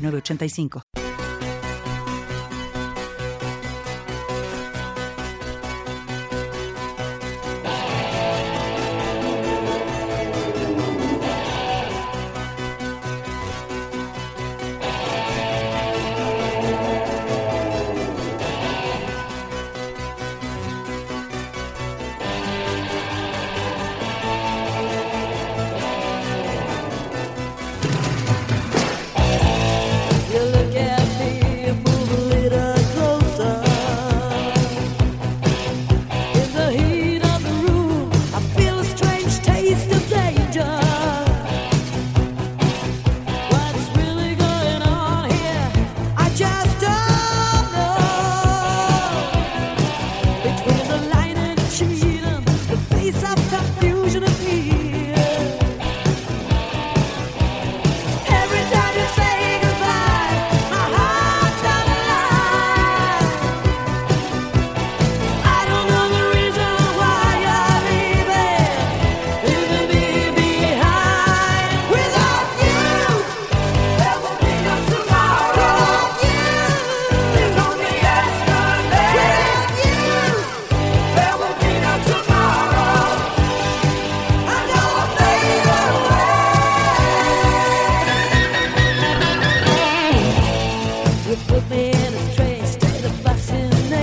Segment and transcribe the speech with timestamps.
[0.00, 0.99] 3985.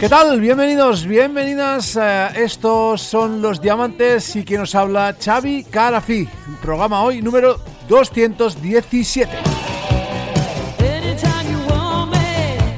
[0.00, 0.08] 985.
[0.08, 0.40] tal?
[0.40, 1.98] Bienvenidos, bienvenidas.
[2.00, 6.26] Eh, estos son los diamantes y quien nos habla, Xavi Carafi.
[6.62, 9.30] Programa hoy número 217.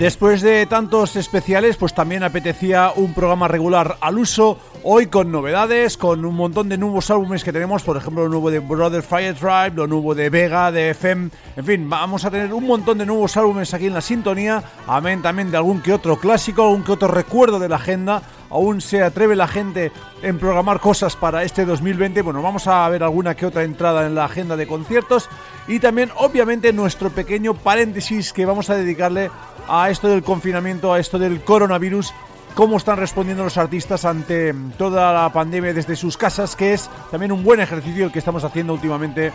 [0.00, 5.96] Después de tantos especiales, pues también apetecía un programa regular al uso Hoy con novedades,
[5.96, 9.36] con un montón de nuevos álbumes que tenemos, por ejemplo, lo nuevo de Brother Fire
[9.36, 13.06] Tribe, lo nuevo de Vega, de FM, en fin, vamos a tener un montón de
[13.06, 16.90] nuevos álbumes aquí en la sintonía, amén también de algún que otro clásico, algún que
[16.90, 21.64] otro recuerdo de la agenda, aún se atreve la gente en programar cosas para este
[21.64, 25.28] 2020, bueno, vamos a ver alguna que otra entrada en la agenda de conciertos.
[25.68, 29.30] Y también obviamente nuestro pequeño paréntesis que vamos a dedicarle
[29.68, 32.12] a esto del confinamiento, a esto del coronavirus
[32.54, 37.32] cómo están respondiendo los artistas ante toda la pandemia desde sus casas, que es también
[37.32, 39.32] un buen ejercicio el que estamos haciendo últimamente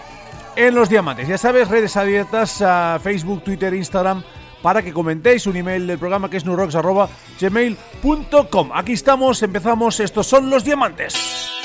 [0.56, 1.28] en los diamantes.
[1.28, 4.24] Ya sabes, redes abiertas a Facebook, Twitter, Instagram,
[4.62, 8.70] para que comentéis un email del programa que es nurox.gmail.com.
[8.74, 11.56] Aquí estamos, empezamos, estos son los diamantes.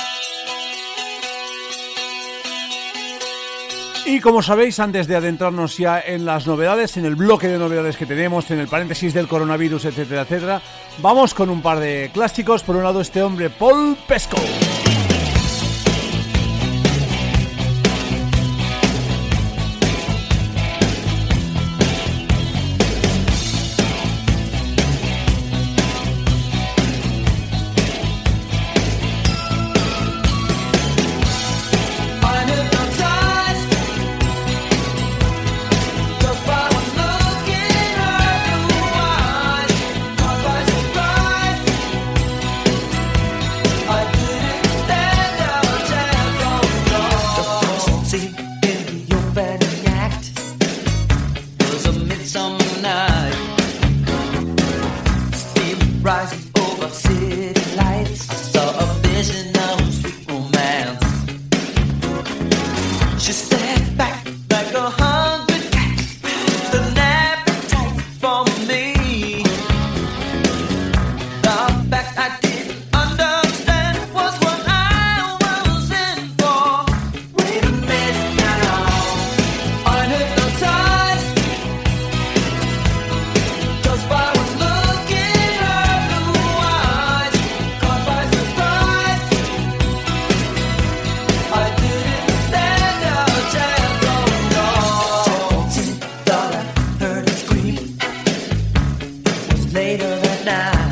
[4.04, 7.96] Y como sabéis, antes de adentrarnos ya en las novedades, en el bloque de novedades
[7.96, 10.62] que tenemos, en el paréntesis del coronavirus, etcétera, etcétera,
[10.98, 12.62] vamos con un par de clásicos.
[12.62, 14.36] Por un lado, este hombre, Paul Pesco.
[49.34, 50.32] better act.
[50.60, 52.61] It was a midsummer.
[99.72, 100.91] later that night.